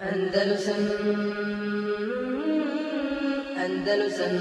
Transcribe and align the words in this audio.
Andalusam 0.00 0.82
Andalusam 3.64 4.34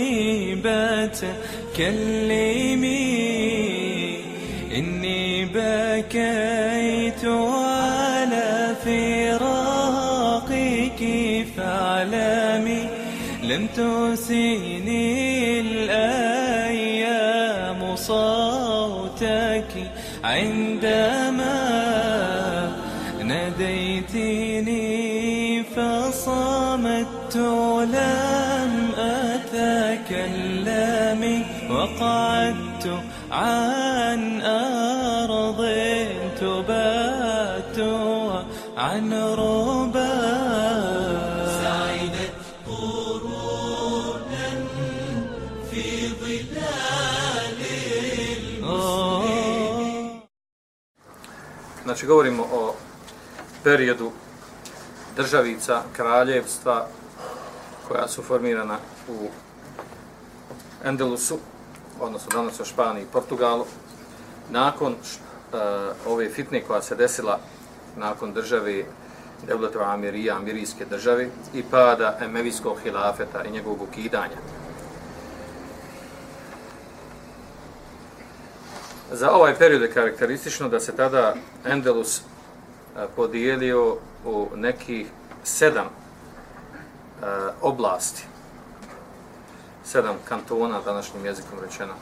كلمي 1.77 3.09
إني 4.77 5.45
بكيت 5.45 7.25
على 7.25 8.75
فراقك 8.85 10.21
فاعلمي 11.57 12.83
لم 13.43 13.67
تسيني 13.67 15.59
عندما 20.23 21.59
ناديتني 23.23 24.83
فصمت 25.63 27.35
لم 27.93 28.91
أتكلم 29.53 30.43
وقعدت 31.69 32.99
عن 33.31 34.41
أرض 34.41 35.65
تبات 36.39 37.79
عن 38.77 39.13
ربا 39.13 39.78
Znači, 51.99 52.07
govorimo 52.07 52.43
o 52.43 52.73
periodu 53.63 54.11
državica, 55.15 55.81
kraljevstva 55.93 56.87
koja 57.87 58.07
su 58.07 58.23
formirana 58.23 58.77
u 59.09 59.27
Endelusu, 60.83 61.37
odnosno 61.99 62.29
danas 62.31 62.59
u 62.59 62.65
Španiji 62.65 63.03
i 63.03 63.11
Portugalu, 63.13 63.65
nakon 64.49 64.93
uh, 64.93 65.59
ove 66.07 66.29
fitne 66.29 66.61
koja 66.61 66.81
se 66.81 66.95
desila 66.95 67.39
nakon 67.97 68.33
države 68.33 68.83
Devletova 69.47 69.93
Amirija, 69.93 70.37
Amirijske 70.37 70.85
države 70.85 71.29
i 71.53 71.63
pada 71.71 72.17
Emevijskog 72.21 72.77
hilafeta 72.83 73.43
i 73.43 73.51
njegovog 73.51 73.81
ukidanja. 73.81 74.37
Za 79.11 79.31
ovaj 79.31 79.55
period 79.55 79.81
je 79.81 79.91
karakteristično 79.91 80.69
da 80.69 80.79
se 80.79 80.95
tada 80.95 81.35
Endelus 81.65 82.19
e, 82.19 82.21
podijelio 83.15 83.97
u 84.25 84.47
nekih 84.55 85.07
sedam 85.43 85.85
e, 85.85 85.89
oblasti, 87.61 88.23
sedam 89.85 90.15
kantona, 90.27 90.81
današnjim 90.85 91.25
jezikom 91.25 91.59
rečeno. 91.63 91.93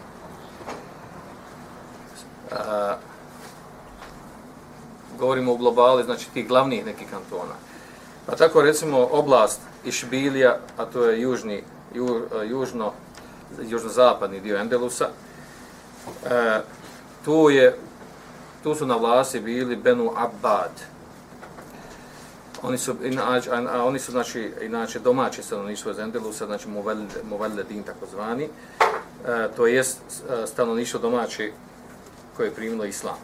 A, 2.52 2.98
govorimo 5.20 5.54
u 5.54 5.58
globali, 5.58 6.04
znači 6.04 6.30
tih 6.34 6.48
glavnih 6.48 6.86
nekih 6.86 7.08
kantona. 7.10 7.54
Pa 8.26 8.36
tako 8.36 8.62
recimo 8.62 9.08
oblast 9.12 9.60
Išbilija, 9.86 10.58
a 10.78 10.86
to 10.86 11.06
je 11.06 11.22
južni, 11.22 11.64
ju, 11.94 12.28
južno, 12.50 12.94
južno-zapadni 13.62 14.40
dio 14.40 14.58
Endelusa, 14.58 15.10
e, 16.26 16.62
tu 17.28 17.50
je 17.50 17.76
tu 18.64 18.76
su 18.76 18.86
na 18.86 18.96
vlasti 18.96 19.40
bili 19.40 19.76
Benu 19.76 20.12
Abbad. 20.16 20.72
Oni 22.62 22.78
su 22.78 22.96
inače, 23.04 23.52
a, 23.52 23.66
a 23.72 23.84
oni 23.84 24.00
su 24.00 24.12
znači 24.12 24.54
inače 24.62 25.00
domaći 25.00 25.44
stanovništvo 25.44 25.92
iz 25.92 26.00
Endelusa, 26.00 26.46
znači 26.46 26.68
Muvelledin 27.24 27.84
takozvani. 27.84 28.44
E, 28.44 28.50
to 29.56 29.68
jest 29.68 30.00
e, 30.08 30.48
stanovništvo 30.48 31.00
domaći 31.00 31.54
koje 32.38 32.48
je 32.48 32.56
primilo 32.56 32.86
islam. 32.86 33.18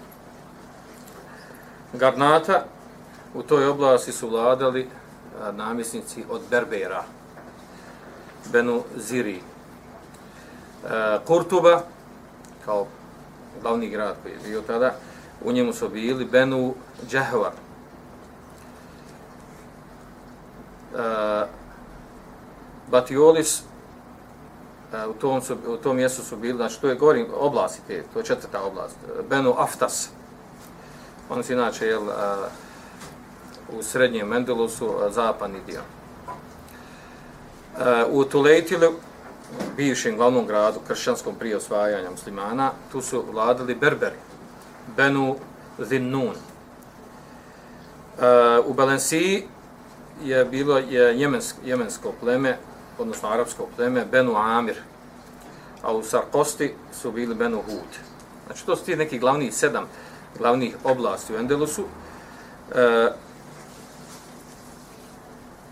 Garnata 1.94 2.66
u 3.34 3.44
toj 3.44 3.68
oblasti 3.68 4.12
su 4.12 4.30
vladali 4.30 4.90
a, 5.42 5.52
namjesnici 5.52 6.24
od 6.30 6.42
Berbera, 6.50 7.04
Benu 8.52 8.84
Ziri. 8.98 9.40
E, 9.40 9.40
Kurtuba, 11.26 11.82
kao 12.66 12.88
glavni 13.62 13.90
grad 13.90 14.16
koji 14.24 14.32
je 14.32 14.40
bio 14.48 14.62
tada, 14.62 14.96
u 15.44 15.52
njemu 15.52 15.74
su 15.74 15.90
bili 15.90 16.26
Benu 16.26 16.74
Džehvar. 17.10 17.52
E, 20.94 21.48
Batiolis, 22.92 23.62
e, 24.94 25.08
u, 25.08 25.14
tom 25.14 25.42
su, 25.42 25.58
u 25.68 25.78
tom 25.78 25.96
mjestu 25.96 26.22
su 26.22 26.38
bili, 26.38 26.58
znači 26.58 26.82
to 26.82 26.90
je, 26.90 26.96
govorim, 26.96 27.28
oblasti 27.40 27.82
te, 27.88 28.04
to 28.14 28.20
je 28.20 28.26
četvrta 28.26 28.64
oblast, 28.64 28.96
e, 29.04 29.24
Benu 29.30 29.54
Aftas. 29.58 30.10
Oni 31.30 31.44
su 31.44 31.54
inače, 31.54 31.88
jel, 31.88 32.10
a, 32.10 32.48
u 33.78 33.84
srednjem 33.84 34.28
Mendelusu, 34.28 34.90
a, 35.02 35.10
zapadni 35.10 35.60
dio. 35.66 35.82
A, 37.80 38.06
u 38.10 38.24
Tulejtilu, 38.24 38.94
bivšem 39.78 40.16
glavnom 40.16 40.48
gradu, 40.48 40.80
kršćanskom 40.88 41.36
prije 41.36 41.58
osvajanja 41.58 42.12
muslimana, 42.12 42.72
tu 42.92 43.02
su 43.02 43.24
vladali 43.32 43.76
Berberi, 43.76 44.16
Benu 44.98 45.36
Zinnun. 45.80 46.28
Uh, 46.28 46.36
e, 48.24 48.60
u 48.66 48.74
Balensiji 48.74 49.44
je 50.24 50.46
bilo 50.46 50.78
je 50.78 51.20
jemensk, 51.20 51.56
jemensko 51.66 52.14
pleme, 52.22 52.58
odnosno 52.98 53.30
arapsko 53.30 53.68
pleme, 53.76 54.06
Benu 54.06 54.36
Amir, 54.36 54.76
a 55.82 55.94
u 55.94 56.04
Sarkosti 56.04 56.74
su 57.02 57.12
bili 57.12 57.36
Benu 57.36 57.62
Hud. 57.62 57.98
Znači, 58.46 58.66
to 58.66 58.76
su 58.76 58.86
ti 58.86 58.96
neki 58.96 59.20
glavni 59.20 59.52
sedam 59.52 59.88
glavnih 60.38 60.76
oblasti 60.84 61.34
u 61.34 61.38
Endelusu, 61.38 61.82
uh, 61.84 61.88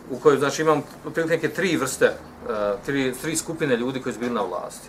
u 0.10 0.20
kojoj, 0.20 0.38
znači, 0.38 0.62
imam 0.62 0.84
neke 1.28 1.50
tri 1.50 1.78
vrste, 1.78 2.14
Eh, 2.50 2.74
tri, 2.86 3.14
tri 3.22 3.36
skupine 3.36 3.78
ljudi 3.78 4.02
koji 4.02 4.14
su 4.14 4.20
bili 4.20 4.34
na 4.34 4.42
vlasti. 4.42 4.88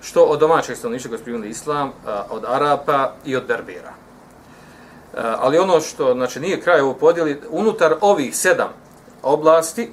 Što 0.00 0.22
od 0.22 0.40
domaćeg 0.40 0.76
stanovništva 0.76 1.08
koji 1.08 1.18
su 1.18 1.24
primili 1.24 1.48
islam, 1.48 1.88
eh, 1.88 1.92
od 2.30 2.44
Arapa 2.48 3.12
i 3.24 3.36
od 3.36 3.44
Berbera. 3.46 3.90
Eh, 3.90 5.20
ali 5.38 5.58
ono 5.58 5.80
što, 5.80 6.14
znači, 6.14 6.40
nije 6.40 6.60
kraj 6.60 6.80
ovo 6.80 6.94
podijeli, 6.94 7.40
unutar 7.50 7.94
ovih 8.00 8.36
sedam 8.36 8.68
oblasti, 9.22 9.92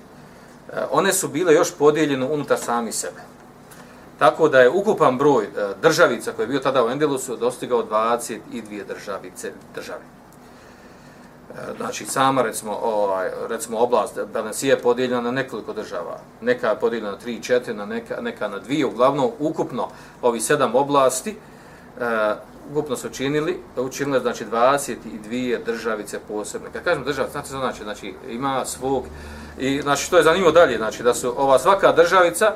one 0.92 1.14
su 1.14 1.28
bile 1.28 1.54
još 1.54 1.76
podijeljene 1.78 2.26
unutar 2.26 2.58
sami 2.58 2.92
sebe. 2.92 3.22
Tako 4.20 4.50
da 4.50 4.60
je 4.60 4.70
ukupan 4.70 5.18
broj 5.18 5.50
državica 5.82 6.32
koji 6.32 6.44
je 6.44 6.48
bio 6.48 6.60
tada 6.60 6.86
u 6.86 6.90
Endelusu 6.90 7.36
dostigao 7.36 7.84
22 7.84 8.86
državice 8.88 9.52
države. 9.76 10.21
Znači 11.78 12.06
sama 12.06 12.42
recimo 12.42 12.78
ovaj 12.84 13.30
recimo 13.50 13.78
oblast 13.78 14.20
Balenciaga 14.34 14.78
je 14.78 14.84
podijeljena 14.84 15.22
na 15.22 15.32
nekoliko 15.32 15.74
država. 15.74 16.20
Neka 16.42 16.68
je 16.68 16.80
podijeljena 16.80 17.12
na 17.12 17.18
3 17.26 17.62
4, 17.66 17.74
na 17.74 17.86
neka 17.86 18.22
neka 18.22 18.48
na 18.48 18.60
dvije, 18.60 18.86
uglavnom 18.86 19.32
ukupno 19.40 19.88
ovi 20.22 20.42
sedam 20.42 20.76
oblasti 20.76 21.36
e, 22.00 22.36
ukupno 22.72 22.96
su 22.96 23.10
činili, 23.10 23.60
učinile 23.78 24.20
znači 24.20 24.46
22 24.46 25.64
državice 25.66 26.20
posebne. 26.28 26.70
Kad 26.74 26.84
kažem 26.84 27.04
država, 27.04 27.30
znači 27.30 27.50
znači 27.50 27.84
znači 27.84 28.14
ima 28.30 28.66
svog 28.66 29.04
i 29.58 29.82
znači 29.82 30.04
što 30.04 30.18
je 30.18 30.24
zanimljivo 30.24 30.52
dalje, 30.52 30.78
znači 30.78 31.04
da 31.04 31.14
su 31.14 31.34
ova 31.38 31.60
svaka 31.60 31.92
državica 31.92 32.54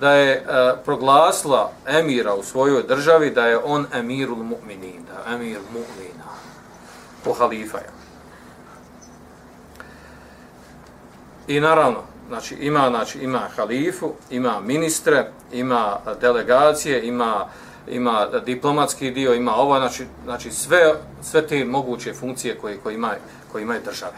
da 0.00 0.12
je 0.12 0.32
e, 0.32 0.44
proglasila 0.84 1.72
emira 1.86 2.34
u 2.34 2.42
svojoj 2.42 2.82
državi 2.82 3.30
da 3.30 3.46
je 3.46 3.58
on 3.58 3.86
emirul 3.92 4.38
mu'minin, 4.38 5.00
da 5.06 5.30
je 5.30 5.36
emir 5.36 5.58
mu'mina 5.74 6.28
po 7.24 7.32
halifa 7.32 7.78
je. 7.78 8.04
I 11.46 11.60
naravno, 11.60 11.98
znači 12.28 12.54
ima 12.54 12.88
znači 12.88 13.18
ima 13.18 13.38
halifu, 13.56 14.12
ima 14.30 14.60
ministre, 14.60 15.30
ima 15.52 15.98
delegacije, 16.20 17.06
ima 17.06 17.46
ima 17.88 18.26
diplomatski 18.46 19.10
dio, 19.10 19.34
ima 19.34 19.54
ovo, 19.54 19.78
znači 19.78 20.06
znači 20.24 20.50
sve 20.50 20.94
sve 21.22 21.46
te 21.46 21.64
moguće 21.64 22.12
funkcije 22.12 22.58
koje 22.58 22.76
koje 22.76 22.94
ima 22.94 23.14
koje 23.52 23.62
imaju 23.62 23.80
države. 23.84 24.16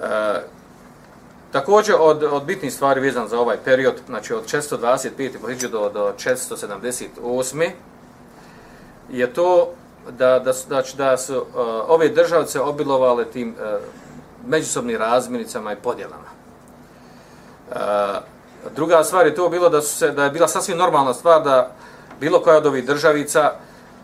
E, 0.00 0.40
također 1.52 1.94
od 1.98 2.22
od 2.22 2.44
bitnih 2.44 2.74
stvari 2.74 3.00
vezan 3.00 3.28
za 3.28 3.40
ovaj 3.40 3.56
period, 3.64 3.94
znači 4.06 4.34
od 4.34 4.46
425. 4.46 5.30
pohiđu 5.40 5.68
do 5.68 5.88
do 5.88 6.12
478. 6.18 7.70
je 9.10 9.32
to 9.32 9.72
da 10.18 10.38
da 10.38 10.52
znači 10.52 10.96
da 10.96 11.16
su 11.16 11.36
uh, 11.36 11.44
ove 11.88 12.08
države 12.08 12.46
se 12.46 12.60
obilovale 12.60 13.24
tim 13.24 13.48
uh, 13.48 13.80
međusobnim 14.46 14.96
razmiricama 14.96 15.72
i 15.72 15.76
podjelama. 15.76 16.28
E, 17.72 18.40
Druga 18.74 19.04
stvar 19.04 19.26
je 19.26 19.34
to 19.34 19.48
bilo 19.48 19.68
da 19.68 19.82
su 19.82 19.96
se 19.96 20.10
da 20.10 20.24
je 20.24 20.30
bila 20.30 20.48
sasvim 20.48 20.78
normalna 20.78 21.14
stvar 21.14 21.42
da 21.42 21.70
bilo 22.20 22.40
koja 22.40 22.56
od 22.56 22.66
ovih 22.66 22.86
državica 22.86 23.52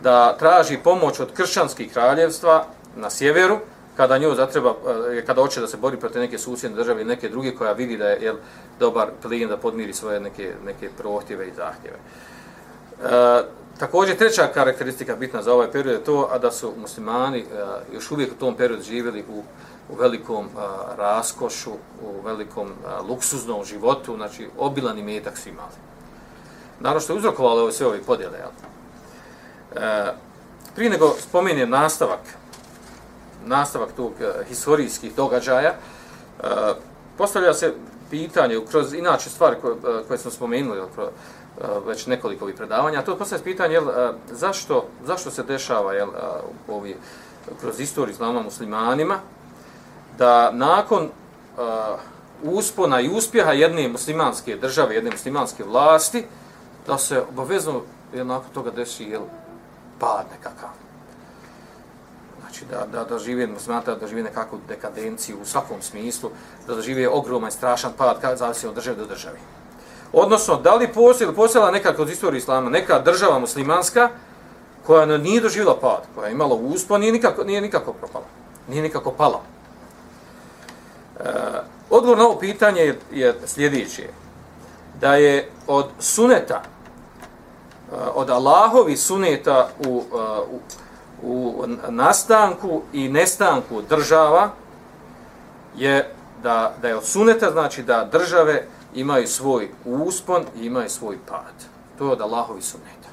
da 0.02 0.36
traži 0.38 0.78
pomoć 0.84 1.20
od 1.20 1.32
kršćanskih 1.32 1.92
kraljevstva 1.92 2.64
na 2.96 3.10
sjeveru 3.10 3.58
kada 3.96 4.18
nju 4.18 4.34
zatreba 4.34 4.74
e, 5.12 5.24
kada 5.24 5.42
hoće 5.42 5.60
da 5.60 5.66
se 5.66 5.76
bori 5.76 5.96
protiv 5.96 6.20
neke 6.20 6.38
susjedne 6.38 6.76
države 6.76 7.00
ili 7.00 7.08
neke 7.08 7.28
druge 7.28 7.54
koja 7.54 7.72
vidi 7.72 7.96
da 7.96 8.08
je 8.08 8.22
jel, 8.22 8.36
dobar 8.78 9.08
plin 9.22 9.48
da 9.48 9.56
podmiri 9.56 9.92
svoje 9.92 10.20
neke 10.20 10.54
neke 10.64 10.90
prohtjeve 10.98 11.48
i 11.48 11.52
zahtjeve. 11.56 11.96
E, 13.04 13.42
također 13.78 14.16
treća 14.16 14.48
karakteristika 14.54 15.16
bitna 15.16 15.42
za 15.42 15.52
ovaj 15.52 15.70
period 15.72 15.94
je 15.94 16.04
to 16.04 16.28
a 16.32 16.38
da 16.38 16.50
su 16.50 16.72
muslimani 16.80 17.38
e, 17.38 17.44
još 17.94 18.10
uvijek 18.10 18.32
u 18.32 18.40
tom 18.40 18.54
periodu 18.54 18.82
živjeli 18.82 19.24
u 19.30 19.42
u 19.88 19.94
velikom 19.94 20.48
a, 20.56 20.94
raskošu, 20.96 21.72
u 22.02 22.20
velikom 22.24 22.68
a, 22.86 23.00
luksuznom 23.08 23.64
životu, 23.64 24.16
znači 24.16 24.48
obilan 24.58 24.98
imetak 24.98 25.38
su 25.38 25.48
imali. 25.48 25.74
Naravno 26.80 27.00
što 27.00 27.12
je 27.12 27.16
uzrokovalo 27.16 27.62
ove 27.62 27.72
sve 27.72 27.86
ove 27.86 28.02
podjele. 28.02 28.38
Jel? 28.38 28.50
E, 29.84 30.12
prije 30.74 30.90
nego 30.90 31.14
spomenem 31.18 31.70
nastavak, 31.70 32.20
nastavak 33.44 33.92
tog 33.96 34.12
e, 34.20 34.44
historijskih 34.44 35.14
događaja, 35.14 35.70
e, 35.70 35.74
postavlja 37.18 37.54
se 37.54 37.74
pitanje, 38.10 38.60
kroz 38.70 38.94
inače 38.94 39.30
stvari 39.30 39.56
koje, 39.60 39.74
e, 39.74 40.04
koje 40.08 40.18
smo 40.18 40.30
spomenuli, 40.30 40.78
jel, 40.78 40.86
kroz, 40.94 41.08
e, 41.08 41.62
već 41.86 42.06
nekoliko 42.06 42.44
ovih 42.44 42.56
predavanja, 42.56 43.02
to 43.02 43.16
postavlja 43.16 43.38
se 43.38 43.44
pitanje, 43.44 43.74
jel, 43.74 43.90
e, 43.90 44.12
zašto, 44.30 44.86
zašto 45.06 45.30
se 45.30 45.42
dešava 45.42 45.92
jel, 45.92 46.08
ovi, 46.68 46.96
kroz 47.60 47.80
istoriju 47.80 48.12
islama 48.12 48.42
muslimanima, 48.42 49.18
da 50.18 50.50
nakon 50.50 51.04
uh, 51.04 51.62
uspona 52.42 53.00
i 53.00 53.08
uspjeha 53.08 53.52
jedne 53.52 53.88
muslimanske 53.88 54.56
države, 54.56 54.94
jedne 54.94 55.10
muslimanske 55.10 55.64
vlasti, 55.64 56.24
da 56.86 56.98
se 56.98 57.22
obavezno 57.32 57.80
je 58.14 58.24
nakon 58.24 58.50
toga 58.54 58.70
desi 58.70 59.04
jel, 59.04 59.22
pad 59.98 60.24
nekakav. 60.36 60.68
Znači 62.40 62.64
da, 62.70 62.86
da, 62.92 63.04
da 63.04 63.18
žive 63.18 63.46
muslimata, 63.46 63.94
da 63.94 64.06
žive 64.06 64.22
nekakvu 64.22 64.58
dekadenciju 64.68 65.36
u 65.42 65.44
svakom 65.44 65.82
smislu, 65.82 66.30
da 66.66 66.74
da 66.74 66.82
žive 66.82 67.08
ogroman, 67.08 67.50
strašan 67.50 67.92
pad, 67.96 68.20
kada 68.20 68.36
zavisi 68.36 68.66
od 68.66 68.74
države 68.74 68.96
do 68.96 69.06
države. 69.06 69.38
Odnosno, 70.12 70.56
da 70.56 70.74
li 70.74 70.92
postoji, 70.92 71.34
postojala 71.34 71.70
neka 71.70 71.96
kod 71.96 72.10
istorije 72.10 72.38
islama, 72.38 72.70
neka 72.70 72.98
država 72.98 73.38
muslimanska, 73.38 74.08
koja 74.86 75.06
nije 75.06 75.40
doživjela 75.40 75.76
pad, 75.80 76.02
koja 76.14 76.26
je 76.26 76.32
imala 76.32 76.54
uspon, 76.54 77.00
nije 77.00 77.12
nikako, 77.12 77.44
nije 77.44 77.60
nikako 77.60 77.92
propala, 77.92 78.24
nije 78.68 78.82
nikako 78.82 79.10
pala. 79.10 79.40
E, 81.20 81.22
odgovor 81.90 82.18
na 82.18 82.24
ovo 82.24 82.38
pitanje 82.38 82.80
je, 82.80 82.98
je 83.12 83.34
sljedeće. 83.46 84.08
Da 85.00 85.14
je 85.14 85.50
od 85.66 85.86
suneta, 85.98 86.62
e, 86.62 87.94
od 88.14 88.30
Allahovi 88.30 88.96
suneta 88.96 89.68
u, 89.86 90.02
e, 90.12 90.18
u, 90.52 90.60
u 91.22 91.64
nastanku 91.88 92.82
i 92.92 93.08
nestanku 93.08 93.82
država, 93.82 94.50
je 95.76 96.14
da, 96.42 96.74
da 96.82 96.88
je 96.88 96.96
od 96.96 97.04
suneta, 97.04 97.50
znači 97.50 97.82
da 97.82 98.08
države 98.12 98.66
imaju 98.94 99.28
svoj 99.28 99.68
uspon 99.84 100.44
i 100.56 100.66
imaju 100.66 100.90
svoj 100.90 101.18
pad. 101.28 101.54
To 101.98 102.06
je 102.06 102.12
od 102.12 102.20
Allahovi 102.20 102.62
suneta. 102.62 103.08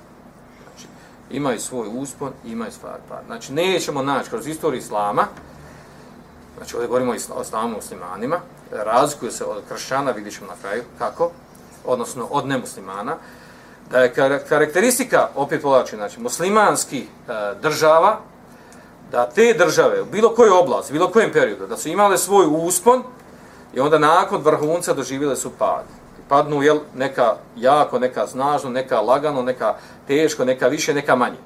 Znači, 0.63 0.87
imaju 1.31 1.59
svoj 1.59 1.87
uspon 1.93 2.31
i 2.45 2.51
imaju 2.51 2.71
svoj 2.71 2.91
pad. 3.09 3.23
Znači, 3.25 3.53
nećemo 3.53 4.03
naći 4.03 4.29
kroz 4.29 4.47
istoriju 4.47 4.79
Islama, 4.79 5.27
znači 6.57 6.75
ovdje 6.75 6.87
govorimo 6.87 7.11
o 7.11 7.41
islamu 7.41 7.75
muslimanima, 7.75 8.39
razlikuju 8.71 9.31
se 9.31 9.45
od 9.45 9.63
kršćana, 9.69 10.11
vidjet 10.11 10.33
ćemo 10.33 10.47
na 10.47 10.55
kraju 10.61 10.83
kako, 10.97 11.31
odnosno 11.85 12.27
od 12.31 12.47
nemuslimana, 12.47 13.15
da 13.91 13.99
je 13.99 14.13
karakteristika, 14.49 15.27
opet 15.35 15.61
povlači, 15.61 15.95
znači 15.95 16.19
muslimanski 16.19 16.99
e, 16.99 17.33
država, 17.61 18.19
da 19.11 19.29
te 19.29 19.53
države 19.57 20.01
u 20.01 20.05
bilo 20.05 20.29
kojoj 20.35 20.59
oblasti, 20.59 20.93
bilo 20.93 21.07
kojem 21.07 21.31
periodu, 21.31 21.67
da 21.67 21.77
su 21.77 21.89
imale 21.89 22.17
svoj 22.17 22.45
uspon 22.49 23.03
i 23.73 23.79
onda 23.79 23.99
nakon 23.99 24.41
vrhunca 24.41 24.93
doživjele 24.93 25.35
su 25.35 25.51
pad. 25.59 25.83
Padnu 26.29 26.63
jel, 26.63 26.79
neka 26.95 27.35
jako, 27.55 27.99
neka 27.99 28.27
snažno, 28.27 28.69
neka 28.69 29.01
lagano, 29.01 29.41
neka 29.41 29.75
teško, 30.07 30.45
neka 30.45 30.67
više, 30.67 30.93
neka 30.93 31.15
manje. 31.15 31.37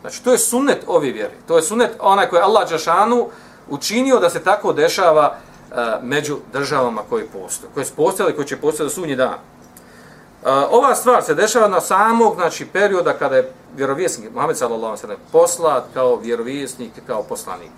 Znači, 0.00 0.24
to 0.24 0.32
je 0.32 0.38
sunnet 0.38 0.84
ove 0.86 1.10
vjere. 1.10 1.34
To 1.48 1.56
je 1.56 1.62
sunnet 1.62 1.90
onaj 2.00 2.28
koji 2.28 2.38
je 2.38 2.44
Allah 2.44 2.70
Đašanu 2.70 3.28
učinio 3.70 4.20
da 4.20 4.30
se 4.30 4.42
tako 4.44 4.72
dešava 4.72 5.34
uh, 5.70 5.76
među 6.02 6.38
državama 6.52 7.02
koje 7.08 7.26
postoje, 7.26 7.70
koje 7.74 7.86
su 7.86 7.94
postojale, 7.94 8.36
koje 8.36 8.46
će 8.46 8.56
postojati 8.56 8.94
do 8.94 9.00
sunji 9.00 9.16
dan. 9.16 9.34
Uh, 9.34 10.48
ova 10.70 10.94
stvar 10.94 11.22
se 11.22 11.34
dešava 11.34 11.68
na 11.68 11.80
samog 11.80 12.34
znači, 12.34 12.66
perioda 12.66 13.12
kada 13.12 13.36
je 13.36 13.52
vjerovjesnik 13.76 14.30
Muhammed 14.34 14.56
sallallahu 14.58 14.96
alejhi 15.04 15.06
ve 15.06 15.16
poslat 15.32 15.84
kao 15.94 16.16
vjerovjesnik, 16.16 16.92
kao 17.06 17.22
poslanik. 17.22 17.72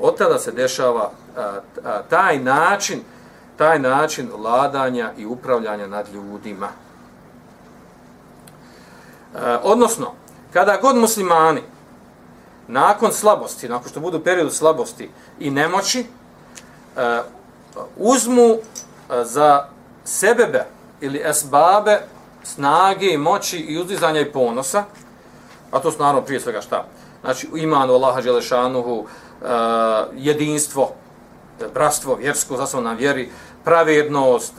Od 0.00 0.18
tada 0.18 0.38
se 0.38 0.52
dešava 0.52 1.10
uh, 1.36 1.42
taj 2.08 2.38
način 2.38 3.02
taj 3.58 3.78
način 3.78 4.30
vladanja 4.36 5.12
i 5.16 5.26
upravljanja 5.26 5.86
nad 5.86 6.06
ljudima. 6.14 6.68
Uh, 9.34 9.40
odnosno, 9.62 10.12
kada 10.52 10.78
god 10.82 10.96
muslimani 10.96 11.62
nakon 12.68 13.12
slabosti, 13.12 13.68
nakon 13.68 13.90
što 13.90 14.00
budu 14.00 14.20
periodu 14.20 14.50
slabosti 14.50 15.10
i 15.40 15.50
nemoći, 15.50 16.00
e, 16.96 17.22
uzmu 17.96 18.48
e, 18.52 18.58
za 19.24 19.68
sebebe 20.04 20.66
ili 21.00 21.22
esbabe 21.24 22.00
snage 22.42 23.06
i 23.06 23.18
moći 23.18 23.58
i 23.58 23.78
uzdizanja 23.78 24.20
i 24.20 24.32
ponosa, 24.32 24.84
a 25.70 25.78
to 25.78 25.90
su 25.90 25.98
naravno 25.98 26.22
prije 26.22 26.40
svega 26.40 26.60
šta? 26.60 26.84
Znači, 27.20 27.48
imanu 27.54 27.92
Allaha 27.92 28.20
Đelešanuhu, 28.20 29.04
e, 29.04 29.46
jedinstvo, 30.16 30.92
bratstvo, 31.74 32.14
vjersko, 32.14 32.56
zasvom 32.56 32.84
nam 32.84 32.96
vjeri, 32.96 33.30
pravednost, 33.64 34.54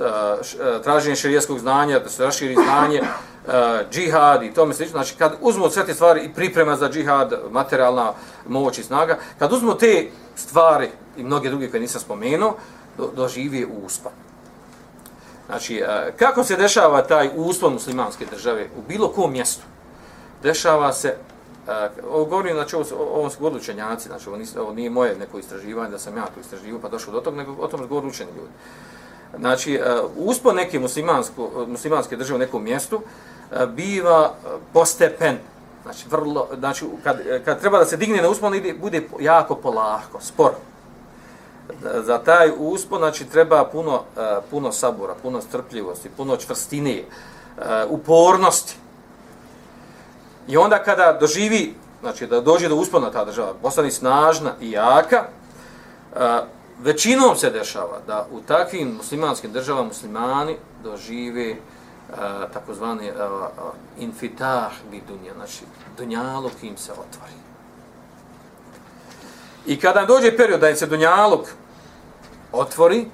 traženje 0.83 1.15
širijeskog 1.15 1.59
znanja, 1.59 1.99
da 1.99 2.09
se 2.09 2.23
raširi 2.23 2.53
znanje, 2.53 3.01
Eh, 3.51 3.85
džihad 3.91 4.43
i 4.43 4.53
tome 4.53 4.73
slično. 4.73 4.91
Znači, 4.91 5.15
kad 5.17 5.33
uzmu 5.41 5.69
sve 5.69 5.85
te 5.85 5.93
stvari 5.93 6.21
i 6.21 6.33
priprema 6.33 6.75
za 6.75 6.89
džihad, 6.89 7.33
materijalna 7.51 8.13
moć 8.47 8.77
i 8.77 8.83
snaga, 8.83 9.17
kad 9.39 9.53
uzmu 9.53 9.75
te 9.75 10.07
stvari 10.35 10.89
i 11.17 11.23
mnoge 11.23 11.49
druge 11.49 11.69
koje 11.69 11.79
nisam 11.79 12.01
spomenuo, 12.01 12.55
do, 12.97 13.11
doživi 13.15 13.67
uspon. 13.85 14.11
Znači, 15.45 15.77
eh, 15.77 16.13
kako 16.19 16.43
se 16.43 16.55
dešava 16.55 17.01
taj 17.01 17.29
uspon 17.35 17.73
muslimanske 17.73 18.25
države 18.31 18.67
u 18.77 18.81
bilo 18.87 19.07
kom 19.07 19.31
mjestu? 19.31 19.63
Dešava 20.43 20.93
se 20.93 21.07
eh, 21.67 21.89
ovo 22.09 22.25
govorim, 22.25 22.53
znači, 22.53 22.75
ovo, 22.75 22.85
ovo 23.13 23.29
su 23.29 23.37
govorili 23.39 23.61
učenjaci, 23.61 24.07
znači, 24.07 24.29
ovo, 24.29 24.37
nis, 24.37 24.55
ovo 24.55 24.73
nije 24.73 24.89
moje 24.89 25.15
neko 25.15 25.39
istraživanje, 25.39 25.91
da 25.91 25.99
sam 25.99 26.17
ja 26.17 26.25
to 26.25 26.39
istraživao, 26.39 26.81
pa 26.81 26.89
došao 26.89 27.13
do 27.13 27.21
toga, 27.21 27.37
nego 27.37 27.55
o 27.59 27.67
tom 27.67 27.87
govorili 27.87 28.09
učeni 28.09 28.31
ljudi. 28.31 28.51
Znači, 29.39 29.79
uspon 30.15 30.55
neke 30.55 30.79
muslimanske 31.67 32.17
države 32.17 32.35
u 32.35 32.39
nekom 32.39 32.63
mjestu, 32.63 32.95
uh, 32.95 33.03
E, 33.51 33.67
biva 33.67 34.33
e, 34.33 34.47
postepen. 34.73 35.37
Znači, 35.83 36.05
vrlo, 36.09 36.47
znači 36.59 36.85
kad, 37.03 37.19
e, 37.19 37.41
kad 37.45 37.59
treba 37.59 37.79
da 37.79 37.85
se 37.85 37.97
digne 37.97 38.21
na 38.21 38.29
uspon, 38.29 38.55
ide, 38.55 38.73
bude 38.73 39.07
jako 39.19 39.55
polahko, 39.55 40.21
sporo. 40.21 40.55
Za 42.05 42.17
taj 42.17 42.51
uspon, 42.57 42.99
znači, 42.99 43.25
treba 43.25 43.65
puno, 43.65 44.03
puno 44.49 44.71
sabora, 44.71 45.15
puno 45.21 45.41
strpljivosti, 45.41 46.09
puno 46.17 46.37
čvrstine, 46.37 47.03
upornosti. 47.89 48.75
I 50.47 50.57
onda 50.57 50.83
kada 50.83 51.17
doživi, 51.19 51.75
znači, 52.01 52.27
da 52.27 52.41
dođe 52.41 52.69
do 52.69 52.75
uspona 52.75 53.11
ta 53.11 53.25
država, 53.25 53.53
postane 53.61 53.91
snažna 53.91 54.51
i 54.61 54.71
jaka, 54.71 55.23
većinom 56.79 57.35
se 57.35 57.49
dešava 57.49 57.99
da 58.07 58.27
u 58.31 58.41
takvim 58.41 58.95
muslimanskim 58.97 59.51
državama 59.51 59.87
muslimani 59.87 60.57
dožive 60.83 61.55
takozvani 62.53 63.11
infitah 63.97 64.71
bi 64.91 65.01
dunja, 65.07 65.33
znači 65.35 65.63
dunjalog 65.97 66.51
im 66.61 66.77
se 66.77 66.91
otvori. 66.91 67.33
I 69.65 69.79
kada 69.79 70.05
dođe 70.05 70.37
period 70.37 70.59
da 70.59 70.69
im 70.69 70.75
se 70.75 70.85
dunjalog 70.85 71.49
otvori, 72.51 73.05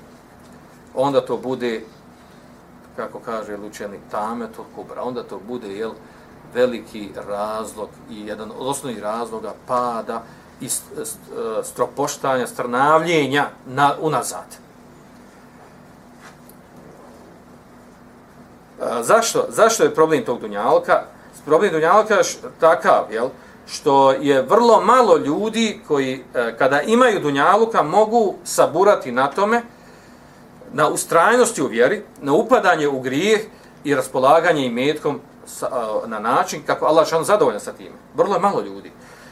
onda 0.93 1.25
to 1.25 1.37
bude, 1.37 1.81
kako 2.95 3.19
kaže 3.19 3.57
lučeni, 3.57 3.99
tame 4.11 4.47
to 4.55 4.65
kubra, 4.75 5.03
onda 5.03 5.23
to 5.23 5.39
bude 5.47 5.67
jel, 5.67 5.91
veliki 6.53 7.09
razlog 7.27 7.89
i 8.09 8.27
jedan 8.27 8.51
od 8.51 8.67
osnovnih 8.67 9.01
razloga 9.03 9.53
pada 9.67 10.23
i 10.61 10.65
e, 10.65 10.69
stropoštanja, 11.63 12.47
strnavljenja 12.47 13.49
na, 13.65 13.95
unazad. 14.01 14.64
Zašto, 19.03 19.45
zašto 19.49 19.83
je 19.83 19.95
problem 19.95 20.25
tog 20.25 20.41
dunjalka? 20.41 21.01
Problem 21.45 21.71
dunjalka 21.71 22.13
je 22.13 22.23
takav, 22.59 23.03
jel? 23.11 23.29
što 23.67 24.11
je 24.11 24.41
vrlo 24.41 24.81
malo 24.81 25.17
ljudi 25.17 25.79
koji, 25.87 26.23
e, 26.33 26.57
kada 26.57 26.81
imaju 26.81 27.19
dunjaluka, 27.19 27.83
mogu 27.83 28.35
saburati 28.43 29.11
na 29.11 29.27
tome, 29.27 29.61
na 30.73 30.89
ustrajnosti 30.89 31.61
u 31.61 31.67
vjeri, 31.67 32.03
na 32.21 32.33
upadanje 32.33 32.87
u 32.87 32.99
grijeh 32.99 33.41
i 33.83 33.95
raspolaganje 33.95 34.65
imetkom 34.65 35.19
sa, 35.45 35.69
na 36.05 36.19
način 36.19 36.61
kako 36.65 36.85
Allah 36.85 37.07
šan 37.07 37.23
zadovoljan 37.23 37.59
sa 37.59 37.73
time. 37.73 37.95
Vrlo 38.15 38.35
je 38.35 38.41
malo 38.41 38.61
ljudi. 38.61 38.91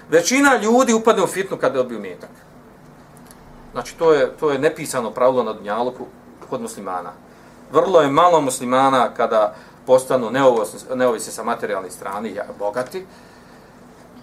Većina 0.10 0.58
ljudi 0.58 0.94
upadne 0.94 1.24
u 1.24 1.28
fitnu 1.28 1.58
kada 1.58 1.76
dobiju 1.76 2.00
metak. 2.00 2.30
Znači, 3.72 3.98
to 3.98 4.14
je, 4.14 4.32
to 4.40 4.52
je 4.52 4.60
nepisano 4.60 5.12
pravilo 5.12 5.44
na 5.44 5.54
Dunjaluku 5.54 6.06
kod 6.50 6.62
muslimana. 6.62 7.12
Vrlo 7.74 8.02
je 8.02 8.10
malo 8.10 8.42
muslimana 8.42 9.10
kada 9.18 9.56
postanu 9.86 10.32
neovisni, 10.96 11.32
sa 11.32 11.44
materijalne 11.44 11.92
strane, 11.92 12.34
bogati, 12.60 13.06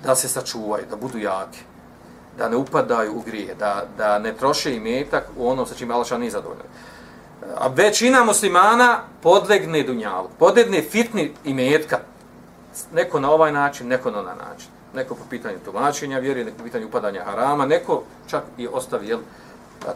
da 0.05 0.15
se 0.15 0.29
sačuvaju, 0.29 0.85
da 0.91 0.97
budu 0.97 1.19
jaki, 1.19 1.59
da 2.39 2.49
ne 2.49 2.57
upadaju 2.57 3.17
u 3.17 3.21
grije, 3.21 3.55
da, 3.55 3.85
da 3.99 4.19
ne 4.19 4.37
troše 4.37 4.77
imetak 4.77 5.29
u 5.37 5.49
ono 5.49 5.67
sa 5.67 5.75
čim 5.75 5.91
Alša 5.91 6.19
nije 6.19 6.31
zadovoljno. 6.31 6.63
A 7.57 7.69
većina 7.69 8.25
muslimana 8.25 8.99
podlegne 9.23 9.83
dunjalu, 9.83 10.29
podlegne 10.39 10.83
fitni 10.83 11.33
imetka, 11.45 11.99
neko 12.95 13.21
na 13.21 13.31
ovaj 13.31 13.53
način, 13.53 13.89
neko 13.89 14.11
na 14.11 14.19
onaj 14.19 14.37
način. 14.37 14.69
Neko 14.95 15.15
po 15.15 15.25
pitanju 15.31 15.59
tumačenja 15.65 16.19
vjeri, 16.19 16.45
neko 16.45 16.59
po 16.59 16.65
pitanju 16.65 16.87
upadanja 16.87 17.25
harama, 17.25 17.67
neko 17.67 18.03
čak 18.27 18.43
i 18.59 18.69
ostavi 18.69 19.09
jel, 19.09 19.19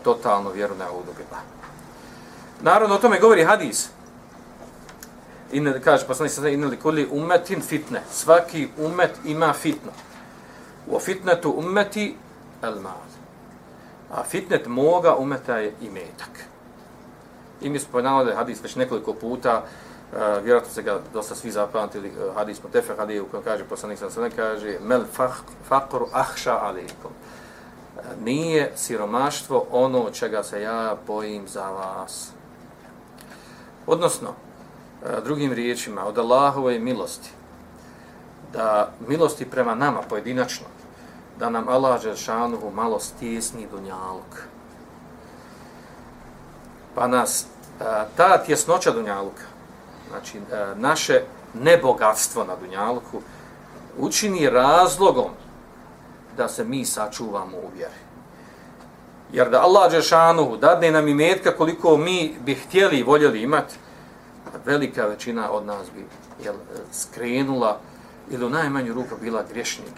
totalno 0.02 0.50
vjeru 0.50 0.74
na 0.74 0.90
ovu. 0.90 1.02
Naravno, 2.62 2.94
o 2.94 2.98
tome 2.98 3.20
govori 3.20 3.44
hadis. 3.44 3.88
I 5.52 5.60
ne 5.60 5.80
kaže, 5.80 6.06
poslani 6.06 6.30
se 6.30 6.52
inna 6.52 6.66
li 6.66 6.76
kulli 6.76 7.08
umetin 7.10 7.62
fitne. 7.62 8.02
Svaki 8.10 8.68
umet 8.78 9.10
ima 9.24 9.52
fitno. 9.52 9.92
U 10.86 10.98
fitnetu 11.00 11.50
umeti 11.50 12.16
el 12.62 12.80
mal. 12.80 13.04
A 14.10 14.24
fitnet 14.24 14.66
moga 14.66 15.16
umeta 15.16 15.58
je 15.58 15.72
metak. 15.92 16.44
I 17.60 17.70
mi 17.70 17.78
smo 17.78 18.02
da 18.02 18.30
je 18.30 18.36
hadis 18.36 18.62
već 18.62 18.76
nekoliko 18.76 19.14
puta, 19.14 19.62
uh, 19.62 20.18
vjerojatno 20.44 20.72
se 20.72 20.82
ga 20.82 21.00
dosta 21.12 21.34
svi 21.34 21.50
zapamtili, 21.50 22.08
uh, 22.08 22.34
hadis 22.34 22.60
po 22.60 22.68
tefe 22.68 22.94
hadije 22.98 23.22
u 23.22 23.26
kojem 23.26 23.44
kaže, 23.44 23.64
poslanik 23.64 23.98
sam 23.98 24.10
sada 24.10 24.30
kaže, 24.36 24.78
mel 24.82 25.04
fakru 25.68 26.08
ahša 26.12 26.58
alikum. 26.62 27.10
Uh, 27.96 28.02
e, 28.04 28.24
nije 28.24 28.72
siromaštvo 28.76 29.66
ono 29.70 30.10
čega 30.10 30.42
se 30.42 30.62
ja 30.62 30.96
bojim 31.06 31.48
za 31.48 31.70
vas. 31.70 32.32
Odnosno, 33.86 34.28
e, 34.28 35.20
drugim 35.24 35.52
riječima, 35.52 36.04
od 36.04 36.18
Allahove 36.18 36.78
milosti, 36.78 37.30
da 38.52 38.92
milosti 39.08 39.50
prema 39.50 39.74
nama 39.74 40.00
pojedinačno, 40.08 40.66
da 41.38 41.50
nam 41.50 41.68
Allah 41.68 42.02
Želšanovu 42.02 42.70
malo 42.70 43.00
stjesni 43.00 43.66
dunjaluk. 43.70 44.46
Pa 46.94 47.06
nas 47.08 47.42
e, 47.42 47.84
ta 48.16 48.44
tjesnoća 48.44 48.90
dunjaluka, 48.90 49.42
znači 50.10 50.38
e, 50.38 50.42
naše 50.76 51.22
nebogatstvo 51.54 52.44
na 52.44 52.56
dunjaluku, 52.56 53.20
učini 53.98 54.50
razlogom 54.50 55.30
da 56.36 56.48
se 56.48 56.64
mi 56.64 56.84
sačuvamo 56.84 57.56
u 57.56 57.70
vjeri. 57.76 58.04
Jer 59.33 59.49
da 59.49 59.61
Allah 59.61 59.91
Žešanuhu 59.91 60.57
dadne 60.57 60.91
nam 60.91 61.07
imetka 61.07 61.51
koliko 61.57 61.97
mi 61.97 62.35
bi 62.45 62.55
htjeli 62.55 62.99
i 62.99 63.03
voljeli 63.03 63.41
imati, 63.41 63.75
velika 64.65 65.05
većina 65.05 65.51
od 65.51 65.65
nas 65.65 65.87
bi 65.95 66.05
jel, 66.43 66.55
skrenula 66.91 67.79
ili 68.29 68.45
u 68.45 68.49
najmanju 68.49 68.93
ruku 68.93 69.15
bila 69.21 69.43
griješnik, 69.49 69.93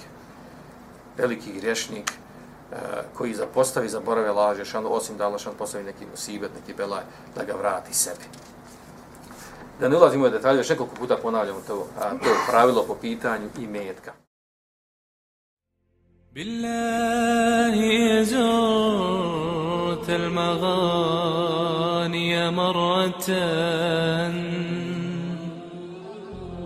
veliki 1.17 1.53
griješnik 1.53 2.12
e, 2.12 2.75
koji 3.13 3.34
zapostavi, 3.34 3.89
zaborave 3.89 4.31
laže, 4.31 4.65
šano, 4.65 4.89
osim 4.89 5.17
da 5.17 5.27
lašan 5.27 5.53
postavi 5.58 5.84
neki 5.84 6.05
musibet, 6.12 6.51
neki 6.60 6.74
belaj, 6.74 7.03
da 7.36 7.43
ga 7.43 7.53
vrati 7.53 7.93
sebi. 7.93 8.25
Da 9.79 9.89
ne 9.89 9.98
ulazimo 9.98 10.25
u 10.25 10.29
detalje, 10.29 10.58
još 10.58 10.70
nekoliko 10.70 10.96
puta 10.96 11.17
ponavljamo 11.17 11.60
to, 11.67 11.88
a, 12.00 12.10
to 12.10 12.36
pravilo 12.50 12.84
po 12.88 12.96
pitanju 12.96 13.50
i 13.60 13.67
metka. 13.67 14.12
بالله 16.36 17.77
زرت 18.24 18.85
المغاني 20.38 22.31
مرة. 22.50 23.33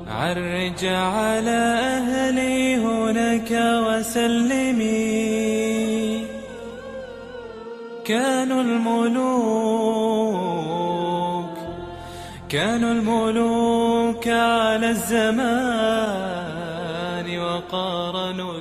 عرج 0.09 0.85
على 0.85 1.61
أهلي 1.97 2.77
هناك 2.77 3.51
وسلمي. 3.87 5.01
كانوا 8.05 8.63
الملوك 8.63 9.71
كانوا 12.49 12.93
الملوك 12.93 14.29
على 14.29 14.91
الزمان 14.91 16.11
وقارنوا 17.39 18.55